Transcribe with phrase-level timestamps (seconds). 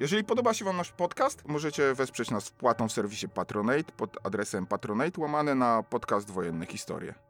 [0.00, 4.66] Jeżeli podoba się Wam nasz podcast, możecie wesprzeć nas wpłatą w serwisie Patronate pod adresem
[4.66, 7.25] patronate łamane na podcast Wojenne Historie.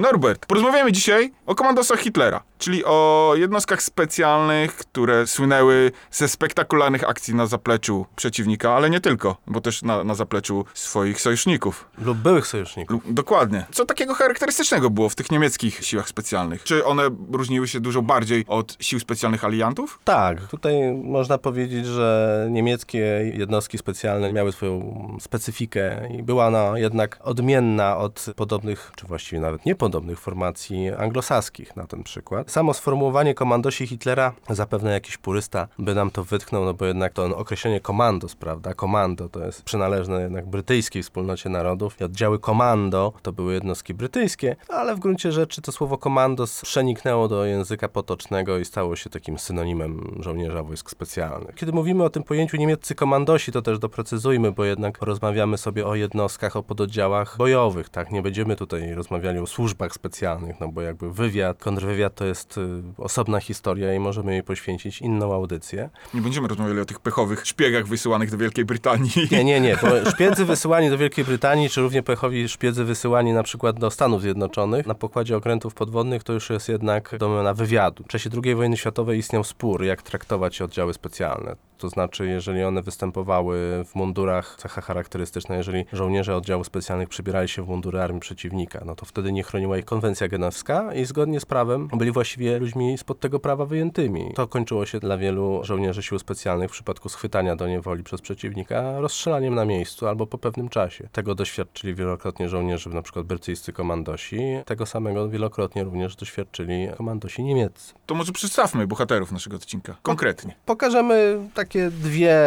[0.00, 7.34] Norbert, porozmawiamy dzisiaj o komandosach Hitlera, czyli o jednostkach specjalnych, które słynęły ze spektakularnych akcji
[7.34, 11.88] na zapleczu przeciwnika, ale nie tylko, bo też na, na zapleczu swoich sojuszników.
[11.98, 12.92] Lub byłych sojuszników.
[13.04, 13.66] Lub- Dokładnie.
[13.72, 16.64] Co takiego charakterystycznego było w tych niemieckich siłach specjalnych?
[16.64, 17.02] Czy one
[17.32, 20.00] różniły się dużo bardziej od sił specjalnych aliantów?
[20.04, 22.98] Tak, tutaj można powiedzieć, że niemieckie
[23.34, 29.66] jednostki specjalne miały swoją specyfikę i była ona jednak odmienna od podobnych, czy właściwie nawet
[29.80, 32.50] niepodobnych formacji anglosaskich na ten przykład.
[32.50, 37.36] Samo sformułowanie komandosi Hitlera, zapewne jakiś purysta by nam to wytknął, no bo jednak to
[37.36, 43.32] określenie komandos, prawda, komando to jest przynależne jednak brytyjskiej wspólnocie narodów i oddziały komando to
[43.32, 48.64] były jednostki brytyjskie, ale w gruncie rzeczy to słowo komandos przeniknęło do języka potocznego i
[48.64, 51.54] stało się takim synonimem żołnierza wojsk specjalnych.
[51.54, 55.94] Kiedy mówimy o tym pojęciu niemieccy komandosi, to też doprecyzujmy, bo jednak rozmawiamy sobie o
[55.94, 58.10] jednostkach, o pododdziałach bojowych, tak?
[58.10, 62.82] Nie będziemy tutaj rozmawiali o służbach specjalnych, no bo jakby wywiad, kontrwywiad to jest y,
[62.98, 65.90] osobna historia i możemy jej poświęcić inną audycję.
[66.14, 69.10] Nie będziemy rozmawiali o tych pechowych szpiegach wysyłanych do Wielkiej Brytanii.
[69.30, 73.42] Nie, nie, nie, bo szpiedzy wysyłani do Wielkiej Brytanii, czy równie pechowi szpiedzy wysyłani na
[73.42, 78.04] przykład do Stanów Zjednoczonych na pokładzie okrętów podwodnych, to już jest jednak domena wywiadu.
[78.04, 81.56] W czasie II wojny światowej istniał spór, jak traktować oddziały specjalne.
[81.80, 87.64] To znaczy, jeżeli one występowały w mundurach, cecha charakterystyczna, jeżeli żołnierze oddziałów specjalnych przybierali się
[87.64, 91.46] w mundury armii przeciwnika, no to wtedy nie chroniła ich konwencja genewska i zgodnie z
[91.46, 94.32] prawem byli właściwie ludźmi spod tego prawa wyjętymi.
[94.34, 99.00] To kończyło się dla wielu żołnierzy sił specjalnych w przypadku schwytania do niewoli przez przeciwnika
[99.00, 101.08] rozstrzelaniem na miejscu albo po pewnym czasie.
[101.12, 104.40] Tego doświadczyli wielokrotnie żołnierze, na przykład brytyjscy komandosi.
[104.64, 107.94] Tego samego wielokrotnie również doświadczyli komandosi niemieccy.
[108.06, 109.96] To może przedstawmy bohaterów naszego odcinka.
[110.02, 110.54] Konkretnie.
[110.66, 112.38] Pokażemy takie dwie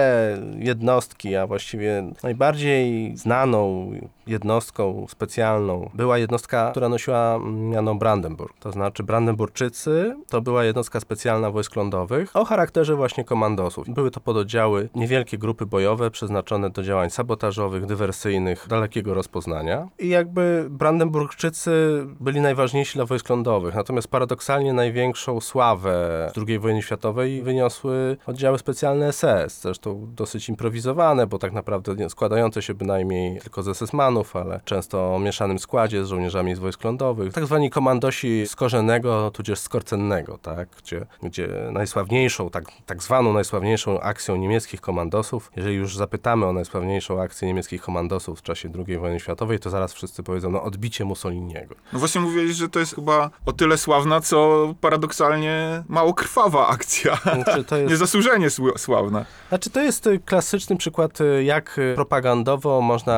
[0.59, 3.91] jednostki, a właściwie najbardziej znaną
[4.28, 7.03] jednostką specjalną była jednostka, która nosiła
[7.52, 8.53] miano Brandenburg.
[8.59, 13.90] To znaczy Brandenburczycy to była jednostka specjalna wojsk lądowych o charakterze właśnie komandosów.
[13.90, 19.88] Były to pododdziały, niewielkie grupy bojowe przeznaczone do działań sabotażowych, dywersyjnych, dalekiego rozpoznania.
[20.00, 21.72] I jakby Brandenburgczycy
[22.19, 23.75] byli najważniejsi dla wojsk lądowych.
[23.75, 29.62] Natomiast paradoksalnie największą sławę w II wojnie światowej wyniosły oddziały specjalne SS.
[29.62, 35.19] Zresztą dosyć improwizowane, bo tak naprawdę składające się bynajmniej tylko z SS-manów, ale często o
[35.19, 36.93] mieszanym składzie z żołnierzami z wojsk lądowych.
[37.31, 40.70] Tak zwani komandosi z korzennego, tudzież z korcennego, tak?
[40.84, 47.22] Gdzie, gdzie najsławniejszą, tak, tak zwaną najsławniejszą akcją niemieckich komandosów, jeżeli już zapytamy o najsławniejszą
[47.22, 51.76] akcję niemieckich komandosów w czasie II wojny światowej, to zaraz wszyscy powiedzą, no odbicie Mussoliniego.
[51.94, 57.16] No właśnie mówiłeś, że to jest chyba o tyle sławna, co paradoksalnie mało krwawa akcja.
[57.16, 57.90] Znaczy, to jest...
[57.90, 59.25] Niezasłużenie sł- sławna.
[59.50, 63.14] Znaczy, to jest y, klasyczny przykład, y, jak y, propagandowo można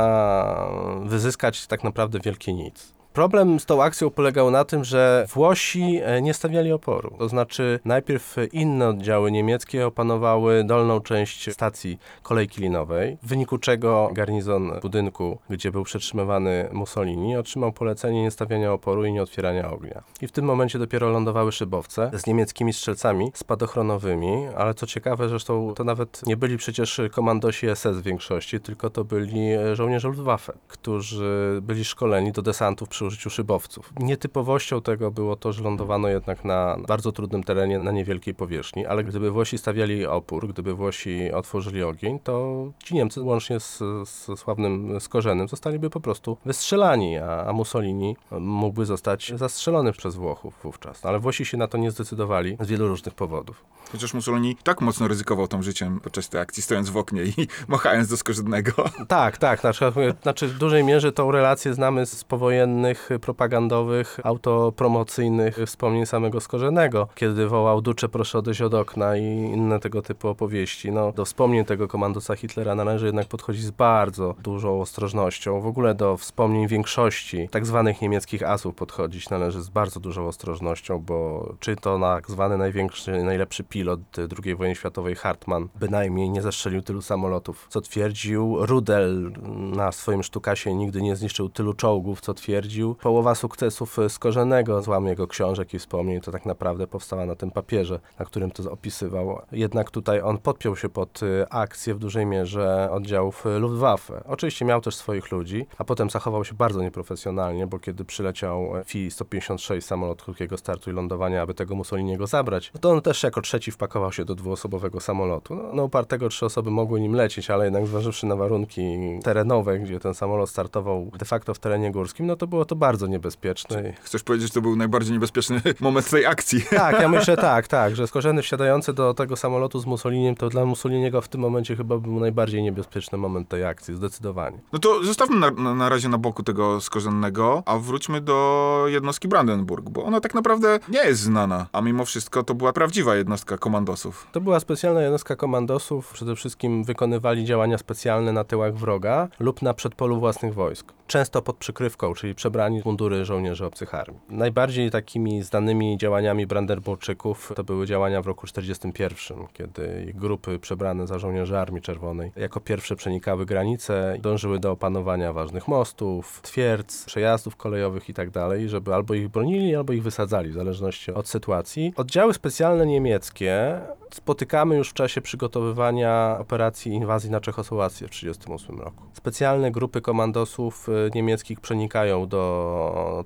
[1.04, 2.94] wyzyskać tak naprawdę wielkie nic.
[3.16, 7.16] Problem z tą akcją polegał na tym, że Włosi e, nie stawiali oporu.
[7.20, 14.10] To znaczy, najpierw inne oddziały niemieckie opanowały dolną część stacji kolejki linowej, w wyniku czego
[14.14, 20.04] garnizon budynku, gdzie był przetrzymywany Mussolini, otrzymał polecenie nie stawiania oporu i nie otwierania ognia.
[20.22, 25.74] I w tym momencie dopiero lądowały szybowce z niemieckimi strzelcami spadochronowymi, ale co ciekawe, zresztą
[25.76, 30.54] to nawet nie byli przecież komandosi SS w większości, tylko to byli e, żołnierze Luftwaffe,
[30.68, 33.94] którzy byli szkoleni do desantów przy użyciu szybowców.
[34.00, 39.04] Nietypowością tego było to, że lądowano jednak na bardzo trudnym terenie, na niewielkiej powierzchni, ale
[39.04, 43.78] gdyby Włosi stawiali opór, gdyby Włosi otworzyli ogień, to ci Niemcy, łącznie z,
[44.10, 50.60] z sławnym Skorzenem, zostaliby po prostu wystrzelani, a, a Mussolini mógłby zostać zastrzelony przez Włochów
[50.64, 51.04] wówczas.
[51.04, 53.66] No, Ale Włosi się na to nie zdecydowali z wielu różnych powodów.
[53.92, 58.08] Chociaż Mussolini tak mocno ryzykował tam życiem podczas tej akcji, stojąc w oknie i machając
[58.08, 58.72] do skorzynego.
[59.08, 59.60] Tak, tak.
[59.60, 59.92] Znaczy,
[60.22, 67.48] znaczy w dużej mierze tą relację znamy z powojennych propagandowych, autopromocyjnych wspomnień samego Skorzenego, kiedy
[67.48, 70.92] wołał Ducze proszę odejść od okna i inne tego typu opowieści.
[70.92, 75.62] No, do wspomnień tego komandosa Hitlera należy jednak podchodzić z bardzo dużą ostrożnością.
[75.62, 81.00] W ogóle do wspomnień większości tak zwanych niemieckich asów podchodzić należy z bardzo dużą ostrożnością,
[81.00, 84.00] bo czy to tak zwany największy, najlepszy pilot
[84.44, 88.66] II wojny światowej Hartmann bynajmniej nie zestrzelił tylu samolotów, co twierdził.
[88.66, 89.32] Rudel
[89.76, 92.85] na swoim sztukasie nigdy nie zniszczył tylu czołgów, co twierdził.
[92.94, 98.00] Połowa sukcesów Skorzenego, złam jego książek i wspomnień, to tak naprawdę powstała na tym papierze,
[98.20, 99.42] na którym to opisywał.
[99.52, 104.24] Jednak tutaj on podpiął się pod y, akcję w dużej mierze oddziałów y, Luftwaffe.
[104.28, 109.82] Oczywiście miał też swoich ludzi, a potem zachował się bardzo nieprofesjonalnie, bo kiedy przyleciał Fi-156
[109.82, 114.12] samolot krótkiego startu i lądowania, aby tego Mussoliniego zabrać, to on też jako trzeci wpakował
[114.12, 115.56] się do dwuosobowego samolotu.
[115.56, 120.00] No, no upartego trzy osoby mogły nim lecieć, ale jednak zważywszy na warunki terenowe, gdzie
[120.00, 123.94] ten samolot startował de facto w terenie górskim, no to było to bardzo niebezpieczne.
[124.02, 126.66] Chcesz powiedzieć, że to był najbardziej niebezpieczny moment tej akcji?
[126.86, 130.66] Tak, ja myślę tak, tak, że Skorzeny wsiadający do tego samolotu z Mussoliniem, to dla
[130.66, 134.60] Mussoliniego w tym momencie chyba był najbardziej niebezpieczny moment tej akcji, zdecydowanie.
[134.74, 139.90] No to zostawmy na, na, razie na boku tego skorzennego, a wróćmy do jednostki Brandenburg,
[139.90, 144.28] bo ona tak naprawdę nie jest znana, a mimo wszystko to była prawdziwa jednostka komandosów.
[144.32, 149.74] To była specjalna jednostka komandosów, przede wszystkim wykonywali działania specjalne na tyłach wroga lub na
[149.74, 150.94] przedpolu własnych wojsk.
[151.08, 154.20] Często pod przykrywką, czyli przebrani w mundury żołnierzy obcych armii.
[154.30, 161.20] Najbardziej takimi znanymi działaniami Brandenburczyków to były działania w roku 1941, kiedy grupy przebrane za
[161.20, 168.10] żołnierzy Armii Czerwonej jako pierwsze przenikały granice, dążyły do opanowania ważnych mostów, twierdz, przejazdów kolejowych
[168.10, 171.94] itd., żeby albo ich bronili, albo ich wysadzali, w zależności od sytuacji.
[171.96, 173.82] Oddziały specjalne niemieckie
[174.16, 179.04] spotykamy już w czasie przygotowywania operacji inwazji na Czechosłowację w 1938 roku.
[179.14, 182.45] Specjalne grupy komandosów y, niemieckich przenikają do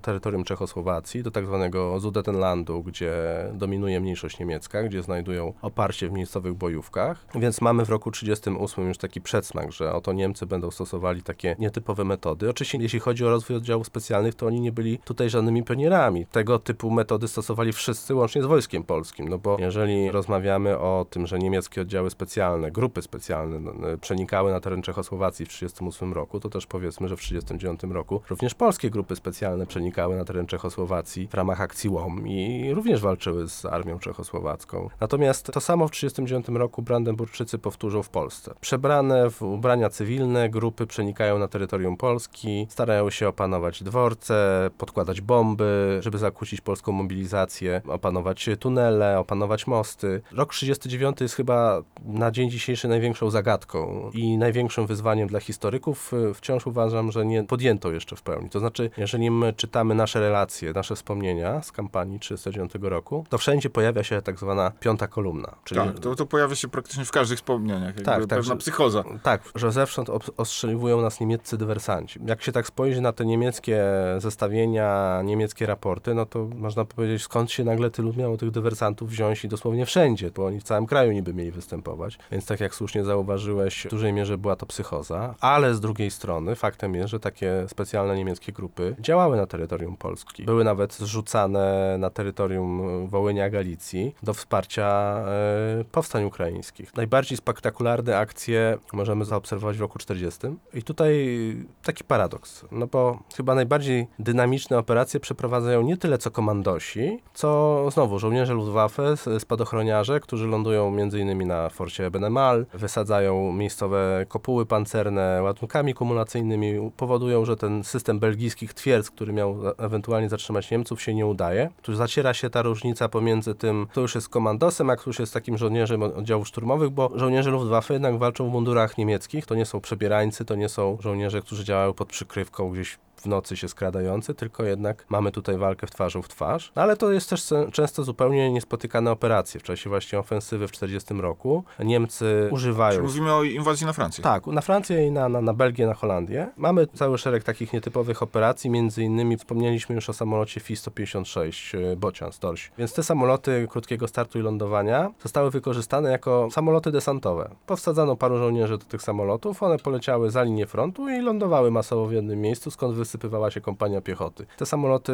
[0.01, 3.13] terytorium Czechosłowacji, do tak zwanego Sudetenlandu, gdzie
[3.53, 7.25] dominuje mniejszość niemiecka, gdzie znajdują oparcie w miejscowych bojówkach.
[7.35, 12.03] Więc mamy w roku 1938 już taki przedsmak, że oto Niemcy będą stosowali takie nietypowe
[12.03, 12.49] metody.
[12.49, 16.25] Oczywiście jeśli chodzi o rozwój oddziałów specjalnych, to oni nie byli tutaj żadnymi pionierami.
[16.25, 21.27] Tego typu metody stosowali wszyscy, łącznie z Wojskiem Polskim, no bo jeżeli rozmawiamy o tym,
[21.27, 23.71] że niemieckie oddziały specjalne, grupy specjalne
[24.01, 28.55] przenikały na teren Czechosłowacji w 1938 roku, to też powiedzmy, że w 1939 roku również
[28.55, 33.65] polskie grupy specjalne przenikały na teren Czechosłowacji w ramach akcji łom i również walczyły z
[33.65, 34.89] armią czechosłowacką.
[34.99, 38.53] Natomiast to samo w 1939 roku Brandenburczycy powtórzą w Polsce.
[38.61, 45.99] Przebrane w ubrania cywilne grupy przenikają na terytorium Polski, starają się opanować dworce, podkładać bomby,
[46.01, 50.21] żeby zakłócić polską mobilizację, opanować tunele, opanować mosty.
[50.31, 56.11] Rok 39 jest chyba na dzień dzisiejszy największą zagadką i największym wyzwaniem dla historyków.
[56.33, 58.49] Wciąż uważam, że nie podjęto jeszcze w pełni.
[58.49, 63.69] To znaczy, jeżeli my czytamy nasze relacje, nasze wspomnienia z kampanii 1939 roku, to wszędzie
[63.69, 65.55] pojawia się tak zwana piąta kolumna.
[65.63, 69.03] Czyli Tak, to, to pojawia się praktycznie w każdych wspomnieniach, Tak, tak, pewna że- psychoza.
[69.23, 72.19] Tak, że zewsząd ostrzeliwują nas niemieccy dywersanci.
[72.25, 73.83] Jak się tak spojrzy na te niemieckie
[74.17, 79.45] zestawienia, niemieckie raporty, no to można powiedzieć, skąd się nagle tylu miało tych dywersantów wziąć
[79.45, 82.17] i dosłownie wszędzie, bo oni w całym kraju niby mieli występować.
[82.31, 86.55] Więc tak jak słusznie zauważyłeś, w dużej mierze była to psychoza, ale z drugiej strony
[86.55, 90.43] faktem jest, że takie specjalne niemieckie grupy działały na terytorium Polski.
[90.43, 94.87] Były nawet zrzucane na terytorium Wołynia, Galicji do wsparcia
[95.27, 96.95] e, powstań ukraińskich.
[96.95, 100.39] Najbardziej spektakularne akcje możemy zaobserwować w roku 40.
[100.73, 101.37] I tutaj
[101.83, 108.19] taki paradoks, no bo chyba najbardziej dynamiczne operacje przeprowadzają nie tyle co komandosi, co znowu
[108.19, 111.47] żołnierze Luftwaffe, spadochroniarze, którzy lądują m.in.
[111.47, 119.11] na forcie Benemal, wysadzają miejscowe kopuły pancerne ładunkami kumulacyjnymi, powodują, że ten system belgijskich twierdz,
[119.11, 121.69] który miał ewentualnie zatrzymać Niemców, się nie udaje.
[121.81, 125.33] Tu zaciera się ta różnica pomiędzy tym, kto już jest komandosem, a kto już jest
[125.33, 129.45] takim żołnierzem od- oddziałów szturmowych, bo żołnierze Luftwaffe jednak walczą w mundurach niemieckich.
[129.45, 133.57] To nie są przebierańcy, to nie są żołnierze, którzy działają pod przykrywką gdzieś w nocy
[133.57, 136.71] się skradający, tylko jednak mamy tutaj walkę w twarzą w twarz.
[136.75, 139.59] No, ale to jest też często zupełnie niespotykane operacje.
[139.59, 144.23] W czasie właśnie ofensywy w 40 roku Niemcy używają mówimy o inwazji na Francję?
[144.23, 146.47] tak, na Francję i na, na, na Belgię, na Holandię.
[146.57, 152.31] Mamy cały szereg takich nietypowych operacji, między innymi wspomnieliśmy już o samolocie Fi-156 e, Bocian
[152.31, 152.69] z Dorsi.
[152.77, 157.49] Więc te samoloty krótkiego startu i lądowania zostały wykorzystane jako samoloty desantowe.
[157.65, 162.13] Powsadzano paru żołnierzy do tych samolotów, one poleciały za linię frontu i lądowały masowo w
[162.13, 164.45] jednym miejscu, skąd wysypywała się kompania piechoty.
[164.57, 165.13] Te samoloty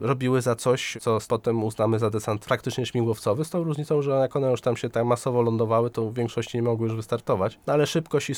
[0.00, 4.36] robiły za coś, co potem uznamy za desant praktycznie śmigłowcowy, z tą różnicą, że jak
[4.36, 7.58] one już tam się tak masowo lądowały, to w większości nie mogły już wystartować.
[7.66, 8.34] No ale szybkość i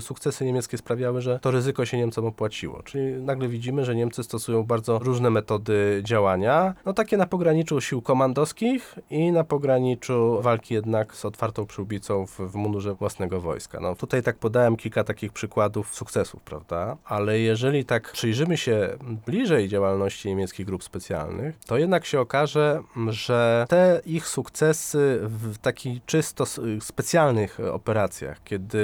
[0.00, 2.82] sukcesy niemieckie sprawiały, że to ryzyko się Niemcom opłaciło.
[2.82, 8.02] Czyli nagle widzimy, że Niemcy stosują bardzo różne metody działania, no takie na pograniczu sił
[8.02, 13.80] komandowskich i na pograniczu walki jednak z otwartą przyłbicą w, w mundurze własnego wojska.
[13.80, 16.96] No tutaj tak podałem kilka takich przykładów sukcesów, prawda?
[17.04, 23.66] Ale jeżeli tak przyjrzymy się bliżej działalności niemieckich grup specjalnych, to jednak się okaże, że
[23.68, 26.44] te ich sukcesy w takich czysto
[26.80, 28.78] specjalnych operacjach, kiedy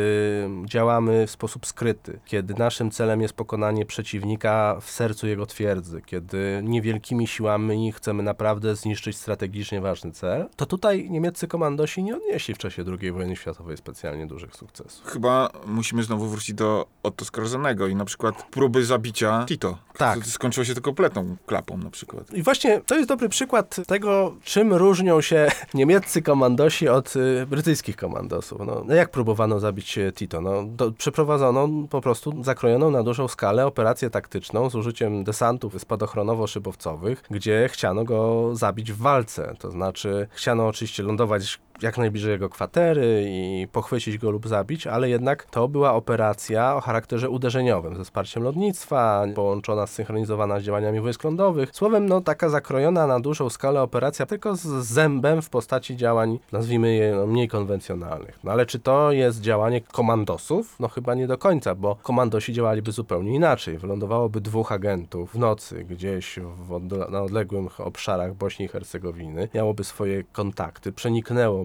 [0.64, 6.60] działamy w sposób skryty, kiedy naszym celem jest pokonanie przeciwnika w sercu jego twierdzy, kiedy
[6.64, 12.58] niewielkimi siłami chcemy naprawdę zniszczyć strategicznie ważny cel, to tutaj niemieccy komandosi nie odnieśli w
[12.58, 15.06] czasie II wojny światowej specjalnie dużych sukcesów.
[15.06, 19.78] Chyba musimy znowu wrócić do Otto Skorzenego i na przykład próby zabicia Tito.
[19.96, 20.18] Tak.
[20.18, 22.34] To skończyło się tylko kompletną klapą na przykład.
[22.34, 27.96] I właśnie to jest dobry przykład tego, czym różnią się niemieccy komandosi od y, brytyjskich
[27.96, 28.60] komandosów.
[28.66, 30.40] No, no jak próbowano zabić e, Tito?
[30.40, 37.16] No, to przeprowadzono po prostu zakrojoną na dużą skalę operację taktyczną z użyciem desantów spadochronowo-szybowcowych,
[37.30, 39.54] gdzie chciano go zabić w walce.
[39.58, 45.08] To znaczy chciano oczywiście lądować jak najbliżej jego kwatery i pochwycić go lub zabić, ale
[45.08, 51.24] jednak to była operacja o charakterze uderzeniowym, ze wsparciem lotnictwa, połączona, zsynchronizowana z działaniami wojsk
[51.24, 51.70] lądowych.
[51.72, 56.94] Słowem, no taka zakrojona na dużą skalę operacja, tylko z zębem w postaci działań, nazwijmy
[56.94, 58.38] je no, mniej konwencjonalnych.
[58.44, 60.76] No ale czy to jest działanie komandosów?
[60.80, 63.78] No chyba nie do końca, bo komandosi działaliby zupełnie inaczej.
[63.78, 66.72] Wylądowałoby dwóch agentów w nocy gdzieś w
[67.10, 70.92] na odległych obszarach Bośni i Hercegowiny, miałoby swoje kontakty,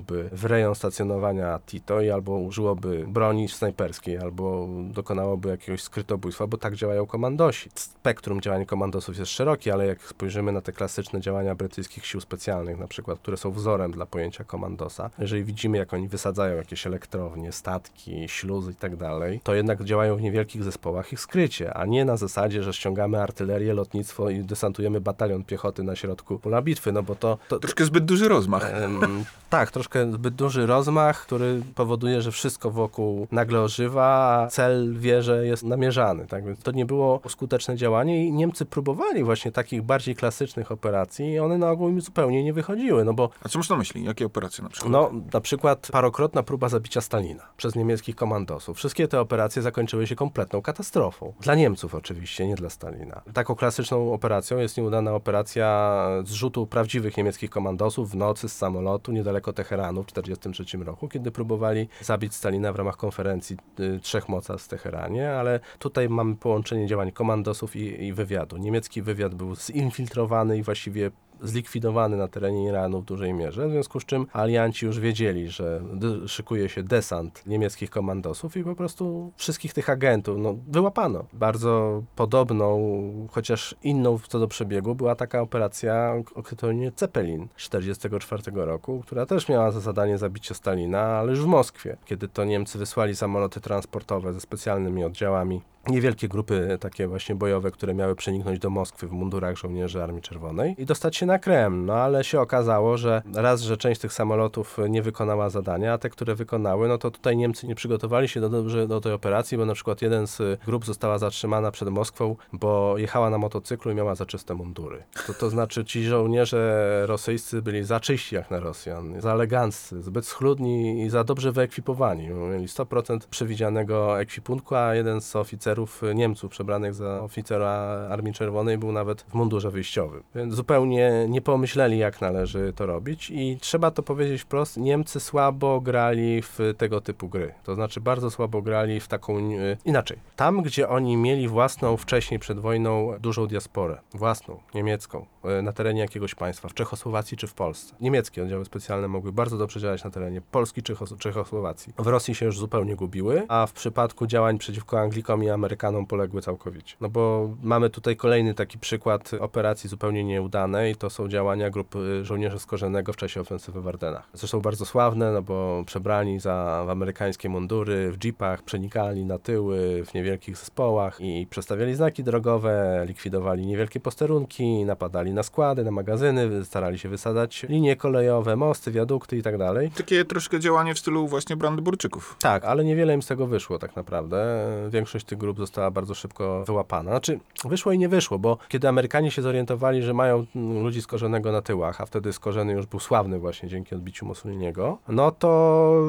[0.08, 6.58] przeniknęłoby w rejon stacjonowania Tito i albo użyłoby broni snajperskiej, albo dokonałoby jakiegoś skrytobójstwa, bo
[6.58, 7.70] tak działają komandosi.
[7.76, 12.80] Spektrum działań komandosów jest szerokie, ale jak spojrzymy na te klasyczne działania brytyjskich sił specjalnych,
[12.80, 17.52] na przykład, które są wzorem dla pojęcia komandosa, jeżeli widzimy, jak oni wysadzają jakieś elektrownie,
[17.52, 21.86] statki, śluzy i tak dalej, to jednak działają w niewielkich zespołach i w skrycie, a
[21.86, 26.92] nie na zasadzie, że ściągamy artylerię, lotnictwo i desantujemy batalion piechoty na środku pola bitwy,
[26.92, 28.74] no bo to, to, Troszkę zbyt duży rozmach.
[28.74, 34.06] Em, tak, troszkę zbyt duży rozmach, który powoduje, że wszystko wokół nagle ożywa,
[34.44, 36.28] a cel wie, że jest namierzany.
[36.28, 41.32] Tak więc to nie było skuteczne działanie i Niemcy próbowali właśnie takich bardziej klasycznych operacji
[41.32, 44.04] i one na ogół im zupełnie nie wychodziły, no bo A co masz na myśli?
[44.04, 44.92] Jakie operacje na przykład?
[44.92, 48.78] no, na przykład parokrotna próba zabicia Stalina przez niemieckich komandosów.
[48.78, 51.34] Wszystkie te operacje zakończyły się kompletną katastrofą.
[51.42, 53.22] Dla Niemców oczywiście, nie dla Stalina.
[53.34, 59.54] Taką klasyczną operacją jest nieudana operacja zrzutu prawdziwych niemieckich komandosów w nocy z samolotu niedaleko
[59.54, 64.70] Teheranu w 1943 roku, kiedy próbowali zabić Stalina w ramach konferencji y, trzech mocarstw w
[64.70, 68.58] Teheranie, ale tutaj mamy połączenie działań komandosów i, i wywiadu.
[68.58, 74.00] Niemiecki wywiad był zinfiltrowany i właściwie zlikwidowany na terenie Iranu w dużej mierze, w związku
[74.00, 75.82] z czym alianci już wiedzieli, że
[76.28, 81.26] szykuje się desant niemieckich komandosów i po prostu wszystkich tych agentów no, wyłapano.
[81.34, 89.02] Bardzo podobną, chociaż inną co do przebiegu, była taka operacja o kryptonimie Zeppelin 1944 roku,
[89.06, 93.16] która też miała za zadanie zabicie Stalina, ale już w Moskwie, kiedy to Niemcy wysłali
[93.16, 99.08] samoloty transportowe ze specjalnymi oddziałami niewielkie grupy takie właśnie bojowe, które miały przeniknąć do Moskwy
[99.08, 101.86] w mundurach żołnierzy Armii Czerwonej i dostać się na Kreml.
[101.86, 106.10] No ale się okazało, że raz, że część tych samolotów nie wykonała zadania, a te,
[106.10, 109.66] które wykonały, no to tutaj Niemcy nie przygotowali się do, dobrze do tej operacji, bo
[109.66, 114.16] na przykład jeden z grup została zatrzymana przed Moskwą, bo jechała na motocyklu i miała
[114.16, 115.04] za czyste mundury.
[115.28, 120.26] To, to znaczy ci żołnierze rosyjscy byli za czyści jak na Rosjan, za eleganccy, zbyt
[120.26, 122.28] schludni i za dobrze wyekwipowani.
[122.28, 125.77] Mieli 100% przewidzianego ekwipunku, a jeden z oficerów
[126.16, 127.70] Niemców przebranych za oficera
[128.10, 130.24] Armii Czerwonej był nawet w mundurze wyjściowym.
[130.36, 135.82] Więc zupełnie nie pomyśleli, jak należy to robić i trzeba to powiedzieć wprost, Niemcy słabo
[135.82, 137.54] grali w tego typu gry.
[137.64, 139.38] To znaczy bardzo słabo grali w taką...
[139.38, 140.18] e, Inaczej.
[140.36, 145.26] Tam, gdzie oni mieli własną wcześniej przed wojną dużą diasporę, własną, niemiecką,
[145.64, 147.96] na terenie jakiegoś państwa, w Czechosłowacji czy w Polsce.
[148.02, 151.94] Niemieckie oddziały specjalne mogły bardzo dobrze działać na terenie Polski czy Czechos- Czechosłowacji.
[151.98, 156.42] W Rosji się już zupełnie gubiły, a w przypadku działań przeciwko Anglikom i Amerykanom poległy
[156.42, 156.96] całkowicie.
[157.02, 162.26] No bo mamy tutaj kolejny taki przykład operacji zupełnie nieudanej, to są działania grup y,
[162.26, 164.30] żołnierzy Skorzenego w czasie ofensywy w Ardenach.
[164.34, 170.14] Zresztą bardzo sławne, no bo przebrani za amerykańskie mundury, w jeepach, przenikali na tyły w
[170.14, 177.00] niewielkich zespołach i przestawiali znaki drogowe, likwidowali niewielkie posterunki, napadali na składy, na magazyny, starali
[177.00, 179.92] się wysadzać linie kolejowe, mosty, wiadukty i tak dalej.
[179.98, 182.36] Takie troszkę działanie w stylu właśnie Brandenburczyków.
[182.40, 184.68] Tak, ale niewiele im z tego wyszło tak naprawdę.
[184.90, 187.12] Większość tych grup została bardzo szybko wyłapana.
[187.12, 191.52] Znaczy, wyszło i nie wyszło, bo kiedy Amerykanie się zorientowali, że mają mm, ludzi skorzonego
[191.52, 196.02] na tyłach, a wtedy skorzeny już był sławny właśnie dzięki odbiciu Mussoliniego, no to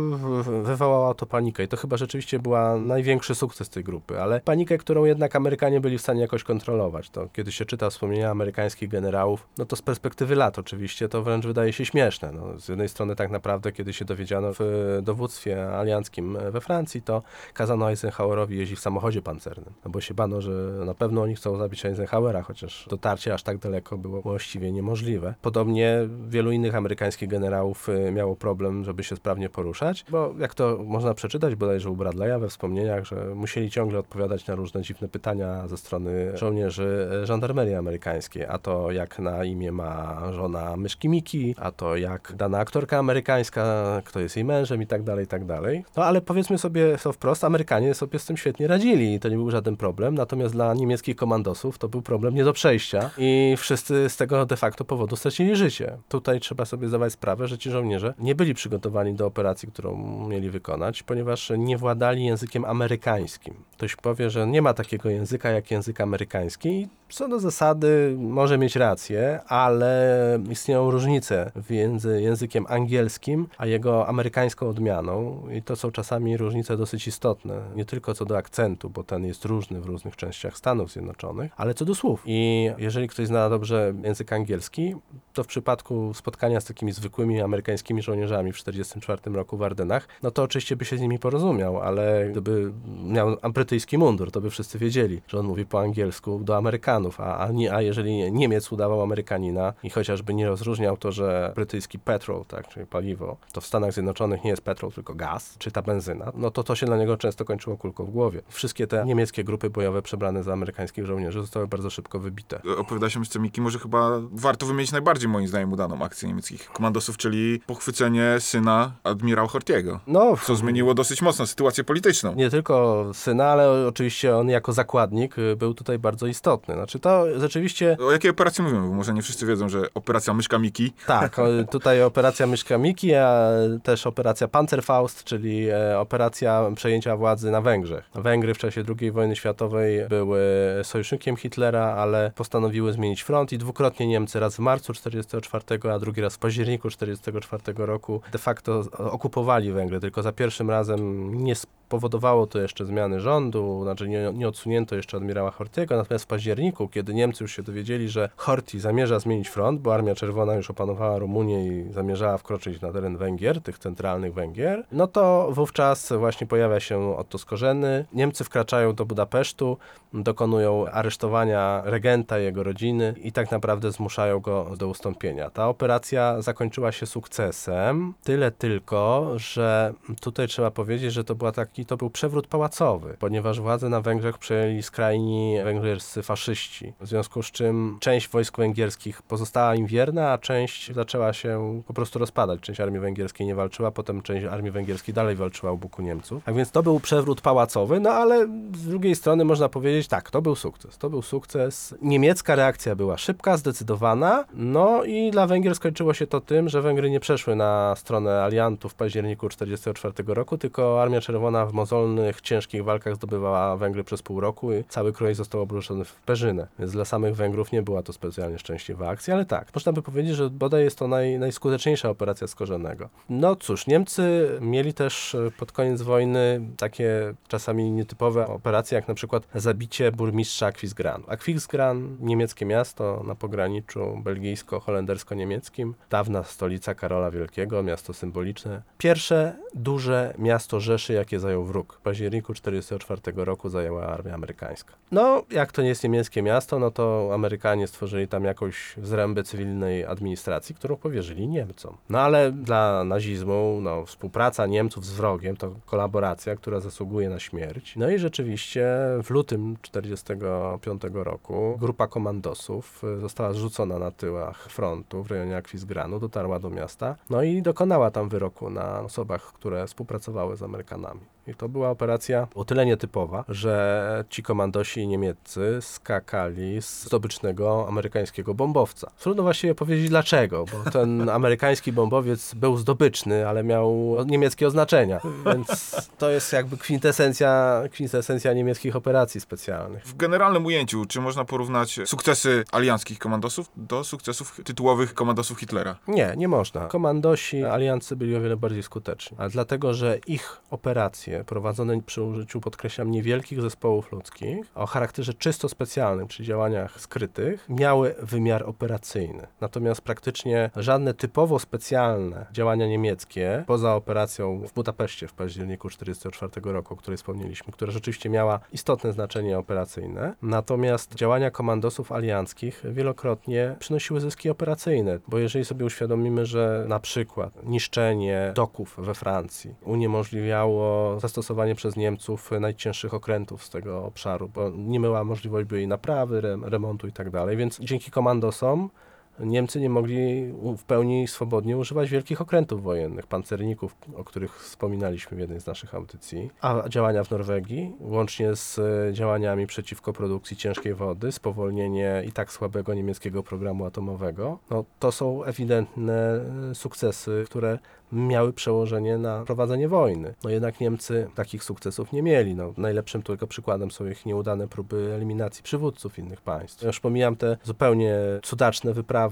[0.62, 1.64] wywołało to panikę.
[1.64, 5.99] I to chyba rzeczywiście była największy sukces tej grupy, ale panikę, którą jednak Amerykanie byli
[5.99, 7.11] w stanie jakoś kontrolować.
[7.11, 9.17] To kiedy się czyta wspomnienia amerykańskich generałów,
[9.58, 12.32] no to z perspektywy lat oczywiście to wręcz wydaje się śmieszne.
[12.32, 17.22] No, z jednej strony tak naprawdę, kiedy się dowiedziano w dowództwie alianckim we Francji, to
[17.54, 20.50] kazano Eisenhowerowi jeździć w samochodzie pancernym, no bo się bano, że
[20.87, 25.34] na pewno oni chcą zabić Eisenhowera, chociaż dotarcie aż tak daleko było właściwie niemożliwe.
[25.42, 30.78] Podobnie wielu innych amerykańskich generałów e, miało problem, żeby się sprawnie poruszać, bo jak to
[30.84, 35.68] można przeczytać bodajże u Bradley'a we wspomnieniach, że musieli ciągle odpowiadać na różne dziwne pytania
[35.68, 41.55] ze strony żołnierzy e, żandarmerii amerykańskiej, a to jak na imię ma żona myszki Miki,
[41.59, 43.62] a to jak dana aktorka amerykańska,
[44.05, 45.85] kto jest jej mężem i tak dalej, i tak dalej.
[45.97, 49.37] No ale powiedzmy sobie to wprost, Amerykanie sobie z tym świetnie radzili i to nie
[49.37, 54.09] był żaden problem, natomiast dla niemieckich komandosów to był problem nie do przejścia i wszyscy
[54.09, 55.97] z tego de facto powodu stracili życie.
[56.09, 59.97] Tutaj trzeba sobie zdawać sprawę, że ci żołnierze nie byli przygotowani do operacji, którą
[60.28, 63.55] mieli wykonać, ponieważ nie władali językiem amerykańskim.
[63.73, 68.77] Ktoś powie, że nie ma takiego języka jak język amerykański co do zasady może mieć
[68.77, 76.37] rację, ale istnieją różnice między językiem angielskim a jego amerykańską odmianą i to są czasami
[76.37, 77.61] różnice dosyć istotne.
[77.75, 81.75] Nie tylko co do akcentu, bo ten jest różny w różnych częściach Stanów Zjednoczonych, ale
[81.75, 82.23] co do słów.
[82.27, 84.95] I jeżeli ktoś zna dobrze język angielski,
[85.33, 90.31] to w przypadku spotkania z takimi zwykłymi amerykańskimi żołnierzami w 1944 roku w Ardenach, no
[90.31, 92.73] to oczywiście by się z nimi porozumiał, ale gdyby
[93.05, 97.38] miał brytyjski mundur, to by wszyscy wiedzieli, że on mówi po angielsku do Amerykanów, a,
[97.38, 102.45] a, nie, a jeżeli Niemiec udawał Amerykanina i chociażby nie rozróżniał to, że brytyjski petrol,
[102.45, 106.33] tak, czyli paliwo, to w Stanach Zjednoczonych nie jest petrol, tylko gaz, czy ta benzyna,
[106.35, 108.43] no to to się dla niego często kończyło kulką w głowie.
[108.49, 112.61] Wszystkie te niemieckie grupy bojowe przebrane za amerykańskich żołnierzy zostały bardzo szybko wybite.
[112.78, 117.17] Opowiada się o Miki, może chyba warto wymienić najbardziej moim zdaniem udaną akcję niemieckich komandosów,
[117.17, 120.00] czyli pochwycenie syna admirała Hortiego.
[120.07, 122.35] No, Co zmieniło dosyć mocno sytuację polityczną.
[122.35, 126.76] nie tylko syna, ale oczywiście on jako zakładnik y, był tutaj bardzo istotny.
[126.88, 128.88] Znaczy to rzeczywiście O jakiej operacji mówimy?
[128.88, 133.14] Bo może nie wszyscy wiedzą, że operacja Myszka Miki Tak, o, tutaj operacja Myszka Miki,
[133.14, 133.50] a
[133.83, 138.11] też operacja Panzerfaust, czyli e, operacja przejęcia władzy na Węgrzech.
[138.14, 140.40] Węgry w czasie II wojny światowej były
[140.83, 146.21] sojusznikiem Hitlera, ale postanowiły zmienić front i dwukrotnie Niemcy, raz w marcu 1944, a drugi
[146.21, 151.54] raz w październiku 1944 roku, de facto okupowali Węgry, tylko za pierwszym razem nie
[151.88, 156.88] spowodowało to jeszcze zmiany rządu, znaczy nie, nie odsunięto jeszcze admirała Hortiego, natomiast w październiku,
[156.88, 161.18] kiedy Niemcy już się dowiedzieli, że Horti zamierza zmienić front, bo Armia Czerwona już opanowała
[161.18, 166.81] Rumunię i zamierzała wkroczyć na teren Węgier, tych centralnych Węgier, no to wówczas właśnie pojawia
[166.81, 168.05] się Otto Skorzeny.
[168.12, 169.77] Niemcy wkraczają do Budapesztu,
[170.14, 175.51] dokonują aresztowania regenta i jego rodziny i tak naprawdę zmuszają go do ustąpienia.
[175.51, 181.87] Ta operacja zakończyła się sukcesem, tyle tylko, że tutaj trzeba powiedzieć, że to była taki,
[181.87, 187.51] to był przewrót pałacowy, ponieważ władzę na Węgrzech przejęli skrajni węgierscy faszyści, w związku z
[187.51, 192.61] czym część wojsk węgierskich pozostała im wierna, a część zaczęła się po prostu rozpadać.
[192.61, 196.45] Część armii węgierskiej nie walczyła, potem część armii węgierskiej dalej walczyła u boku Niemców.
[196.45, 200.43] Tak więc to był przewrót pałacowy, no ale z drugiej strony można powiedzieć tak, to
[200.43, 200.99] był sukces.
[200.99, 201.95] To był sukces.
[202.03, 207.11] Niemiecka reakcja była szybka, zdecydowana, no i dla Węgier skończyło się to tym, że Węgry
[207.11, 212.85] nie przeszły na stronę aliantów w październiku 1944 roku, tylko Armia Czerwona w mozolnych, ciężkich
[212.85, 216.66] walkach zdobywała Węgry przez pół roku i cały kraj został obruszony w Perzynę.
[216.78, 220.37] Więc dla samych Węgrów nie była to specjalnie szczęśliwa akcja, ale tak, można by powiedzieć,
[220.37, 223.09] że bodaj jest to naj, najskuteczniejsza operacja Skorzonego.
[223.28, 229.14] No cóż, Niemcy mieli też e, pod koniec wojny takie czasami nietypowe operacje, jak na
[229.14, 231.24] przykład zabicie burmistrza Aquisgranu.
[231.28, 238.83] Aquisgran, niemieckie miasto na pograniczu belgijsko-holendersko-niemieckim, dawna stolica Karola Wielkiego, miasto symboliczne.
[238.98, 241.94] Pierwsze duże miasto Rzeszy, jakie zajął wróg.
[241.94, 244.94] W październiku 1944 roku zajęła armia amerykańska.
[245.11, 250.05] No, jak to nie jest niemieckie miasto, no to Amerykanie stworzyli tam jakąś zrębę cywilnej
[250.05, 251.97] administracji, którą powierzyli Niemcom.
[252.09, 257.97] No ale dla nazizmu, no, współpraca Niemców z wrogiem to kolaboracja, która zasługuje na śmierć.
[257.97, 258.87] No i rzeczywiście
[259.23, 266.21] w lutym 1945 roku grupa komandosów y, została zrzucona na tyłach frontu w rejonie Aquisgranu,
[266.21, 271.21] dotarła do miasta, no i dokonała tam wyroku na osobach, które współpracowały z Amerykanami.
[271.48, 278.54] I to była operacja o tyle nietypowa, że ci komandosi niemieccy skakali z zdobycznego amerykańskiego
[278.54, 279.11] bombowca.
[279.20, 285.96] Trudno właściwie powiedzieć dlaczego, bo ten amerykański bombowiec był zdobyczny, ale miał niemieckie oznaczenia, więc
[286.18, 290.04] to jest jakby kwintesencja, kwintesencja niemieckich operacji specjalnych.
[290.04, 295.96] W generalnym ujęciu, czy można porównać sukcesy alianckich komandosów do sukcesów tytułowych komandosów Hitlera?
[296.08, 296.87] Nie, nie można.
[296.87, 299.37] Komandosi aliancy byli o wiele bardziej skuteczni.
[299.40, 305.68] A dlatego, że ich operacje prowadzone przy użyciu, podkreślam, niewielkich zespołów ludzkich o charakterze czysto
[305.68, 309.46] specjalnym, czy działaniach skrytych, miały wymiar operacyjny.
[309.61, 316.94] Natomiast praktycznie żadne typowo specjalne działania niemieckie, poza operacją w Budapeszcie w październiku 1944 roku,
[316.94, 324.20] o której wspomnieliśmy, która rzeczywiście miała istotne znaczenie operacyjne, natomiast działania komandosów alianckich wielokrotnie przynosiły
[324.20, 331.75] zyski operacyjne, bo jeżeli sobie uświadomimy, że na przykład niszczenie doków we Francji uniemożliwiało zastosowanie
[331.75, 336.64] przez Niemców najcięższych okrętów z tego obszaru, bo nie miała możliwość by jej naprawy, rem-
[336.64, 338.91] remontu i tak dalej, więc dzięki komandosom
[339.40, 345.40] Niemcy nie mogli w pełni swobodnie używać wielkich okrętów wojennych, pancerników, o których wspominaliśmy w
[345.40, 346.51] jednej z naszych audycji.
[346.61, 352.53] A działania w Norwegii, łącznie z e, działaniami przeciwko produkcji ciężkiej wody, spowolnienie i tak
[352.53, 357.79] słabego niemieckiego programu atomowego, no, to są ewidentne e, sukcesy, które
[358.12, 360.35] miały przełożenie na prowadzenie wojny.
[360.44, 362.55] No jednak Niemcy takich sukcesów nie mieli.
[362.55, 366.83] No, najlepszym tylko przykładem są ich nieudane próby eliminacji przywódców innych państw.
[366.83, 369.28] Już pomijam te zupełnie cudaczne wyprawy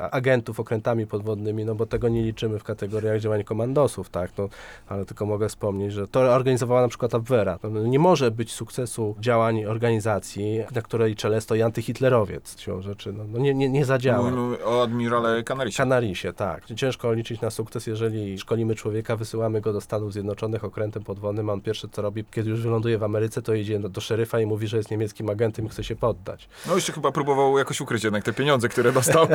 [0.00, 4.48] a- agentów okrętami podwodnymi, no bo tego nie liczymy w kategoriach działań komandosów, tak, no,
[4.88, 7.58] ale tylko mogę wspomnieć, że to organizowała na przykład Abwehra.
[7.70, 13.24] No, nie może być sukcesu działań organizacji, na której czele stoi antyhitlerowiec, siłą rzeczy, no,
[13.28, 14.30] no nie, nie, nie zadziała.
[14.30, 15.76] Mówimy o admirale Canarisie.
[15.76, 16.64] Kanarisie, tak.
[16.76, 21.52] Ciężko liczyć na sukces, jeżeli szkolimy człowieka, wysyłamy go do Stanów Zjednoczonych okrętem podwodnym, a
[21.52, 24.66] on pierwsze co robi, kiedy już wyląduje w Ameryce, to idzie do szeryfa i mówi,
[24.66, 26.48] że jest niemieckim agentem i chce się poddać.
[26.66, 29.13] No jeszcze chyba próbował jakoś ukryć jednak te pieniądze, które dostał.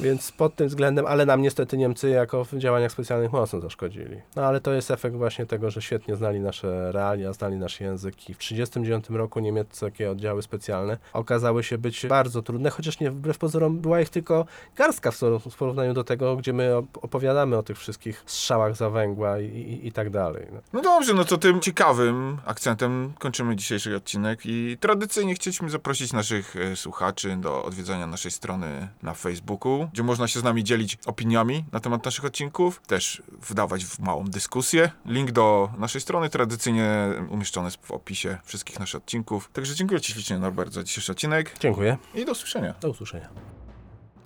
[0.00, 4.20] Więc pod tym względem, ale nam niestety Niemcy jako w działaniach specjalnych mocno zaszkodzili.
[4.36, 8.30] No ale to jest efekt właśnie tego, że świetnie znali nasze realia, znali nasz język
[8.30, 13.38] i w 1939 roku niemieckie oddziały specjalne okazały się być bardzo trudne, chociaż nie wbrew
[13.38, 15.10] pozorom była ich tylko garstka
[15.50, 19.44] w porównaniu do tego, gdzie my op- opowiadamy o tych wszystkich strzałach za węgła i,
[19.44, 20.46] i, i tak dalej.
[20.52, 20.60] No.
[20.72, 26.56] No dobrze, no to tym ciekawym akcentem kończymy dzisiejszy odcinek i tradycyjnie chcieliśmy zaprosić naszych
[26.56, 31.64] e, słuchaczy do odwiedzania naszej strony na Facebooku, gdzie można się z nami dzielić opiniami
[31.72, 34.90] na temat naszych odcinków, też wdawać w małą dyskusję.
[35.06, 39.50] Link do naszej strony tradycyjnie umieszczony jest w opisie wszystkich naszych odcinków.
[39.52, 41.98] Także dziękuję Ci ślicznie Norbert za dzisiejszy odcinek Dziękuję.
[42.14, 42.74] i do usłyszenia.
[42.80, 43.28] Do usłyszenia.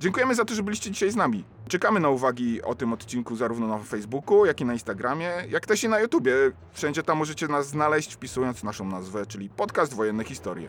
[0.01, 1.45] Dziękujemy za to, że byliście dzisiaj z nami.
[1.69, 5.85] Czekamy na uwagi o tym odcinku zarówno na Facebooku, jak i na Instagramie, jak też
[5.85, 6.33] i na YouTubie.
[6.73, 10.69] Wszędzie tam możecie nas znaleźć, wpisując naszą nazwę, czyli Podcast Wojenne Historie.